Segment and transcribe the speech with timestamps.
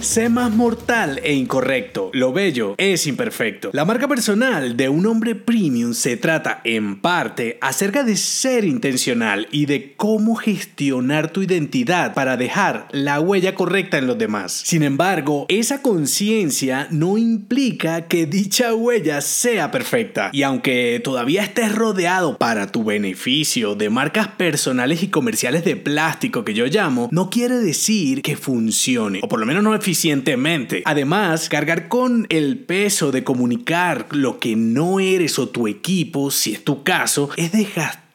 [0.00, 2.10] Sé más mortal e incorrecto.
[2.12, 3.70] Lo bello es imperfecto.
[3.72, 9.48] La marca personal de un hombre premium se trata en parte acerca de ser intencional
[9.50, 14.62] y de cómo gestionar tu identidad para dejar la huella correcta en los demás.
[14.64, 20.30] Sin embargo, esa conciencia no implica que dicha huella sea perfecta.
[20.32, 26.44] Y aunque todavía estés rodeado para tu beneficio de marcas personales y comerciales de plástico
[26.44, 30.82] que yo llamo, no quiere decir que funcione, o por lo menos no eficientemente.
[30.84, 36.52] Además, cargar con el peso de comunicar lo que no eres o tu equipo, si
[36.52, 38.07] es tu caso, es desgastante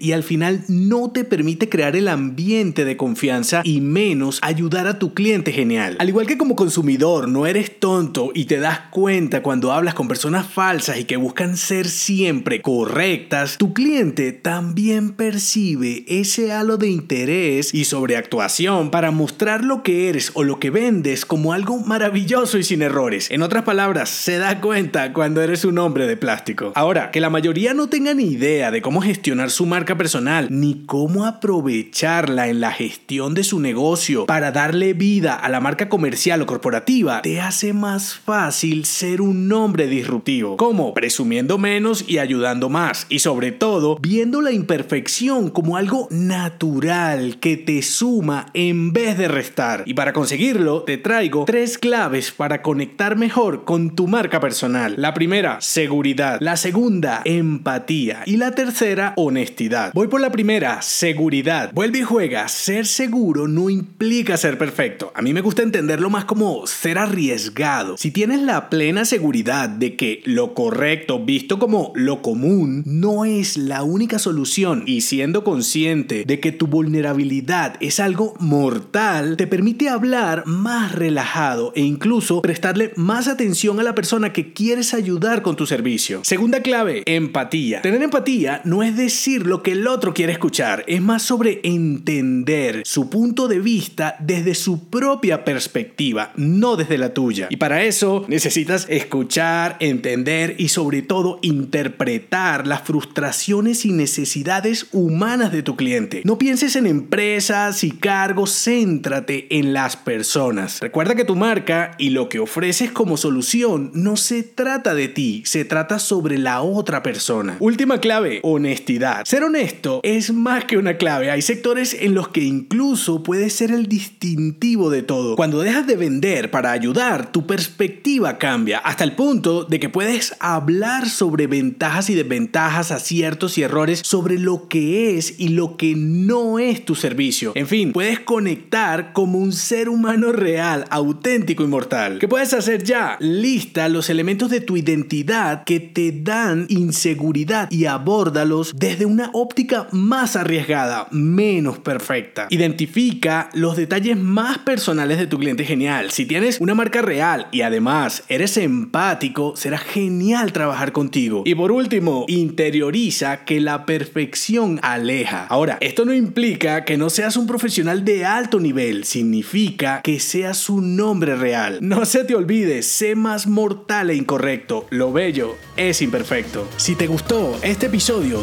[0.00, 4.98] y al final no te permite crear el ambiente de confianza y menos ayudar a
[4.98, 5.96] tu cliente genial.
[6.00, 10.08] Al igual que como consumidor no eres tonto y te das cuenta cuando hablas con
[10.08, 16.88] personas falsas y que buscan ser siempre correctas, tu cliente también percibe ese halo de
[16.88, 22.58] interés y sobreactuación para mostrar lo que eres o lo que vendes como algo maravilloso
[22.58, 23.30] y sin errores.
[23.30, 26.72] En otras palabras, se da cuenta cuando eres un hombre de plástico.
[26.74, 30.84] Ahora, que la mayoría no tenga ni idea de cómo gestionar su marca personal, ni
[30.86, 36.40] cómo aprovecharla en la gestión de su negocio para darle vida a la marca comercial
[36.40, 40.56] o corporativa, te hace más fácil ser un hombre disruptivo.
[40.56, 40.94] ¿Cómo?
[40.94, 43.06] Presumiendo menos y ayudando más.
[43.10, 49.28] Y sobre todo, viendo la imperfección como algo natural que te suma en vez de
[49.28, 49.82] restar.
[49.84, 54.94] Y para conseguirlo, te traigo tres claves para conectar mejor con tu marca personal.
[54.96, 56.38] La primera, seguridad.
[56.40, 58.22] La segunda, empatía.
[58.24, 59.90] Y la tercera, honestidad.
[59.94, 61.72] Voy por la primera, seguridad.
[61.74, 62.46] Vuelve y juega.
[62.48, 65.12] Ser seguro no implica ser perfecto.
[65.14, 67.96] A mí me gusta entenderlo más como ser arriesgado.
[67.96, 73.56] Si tienes la plena seguridad de que lo correcto, visto como lo común, no es
[73.56, 79.88] la única solución y siendo consciente de que tu vulnerabilidad es algo mortal, te permite
[79.88, 85.56] hablar más relajado e incluso prestarle más atención a la persona que quieres ayudar con
[85.56, 86.20] tu servicio.
[86.22, 87.82] Segunda clave, empatía.
[87.82, 91.60] Tener empatía no es de decir lo que el otro quiere escuchar, es más sobre
[91.64, 97.46] entender su punto de vista desde su propia perspectiva, no desde la tuya.
[97.48, 105.52] Y para eso necesitas escuchar, entender y sobre todo interpretar las frustraciones y necesidades humanas
[105.52, 106.20] de tu cliente.
[106.26, 110.80] No pienses en empresas y cargos, céntrate en las personas.
[110.80, 115.42] Recuerda que tu marca y lo que ofreces como solución no se trata de ti,
[115.46, 117.56] se trata sobre la otra persona.
[117.58, 118.87] Última clave, honestidad
[119.24, 121.30] ser honesto es más que una clave.
[121.30, 125.36] Hay sectores en los que incluso puede ser el distintivo de todo.
[125.36, 130.34] Cuando dejas de vender para ayudar, tu perspectiva cambia hasta el punto de que puedes
[130.40, 135.94] hablar sobre ventajas y desventajas, aciertos y errores, sobre lo que es y lo que
[135.94, 137.52] no es tu servicio.
[137.54, 142.18] En fin, puedes conectar como un ser humano real, auténtico y mortal.
[142.18, 143.16] ¿Qué puedes hacer ya?
[143.20, 149.88] Lista los elementos de tu identidad que te dan inseguridad y abórdalos desde una óptica
[149.90, 152.46] más arriesgada, menos perfecta.
[152.50, 156.10] Identifica los detalles más personales de tu cliente genial.
[156.10, 161.42] Si tienes una marca real y además eres empático, será genial trabajar contigo.
[161.44, 165.46] Y por último, interioriza que la perfección aleja.
[165.48, 170.68] Ahora, esto no implica que no seas un profesional de alto nivel, significa que seas
[170.68, 171.78] un nombre real.
[171.80, 174.86] No se te olvide, sé más mortal e incorrecto.
[174.90, 176.68] Lo bello es imperfecto.
[176.76, 178.42] Si te gustó este episodio,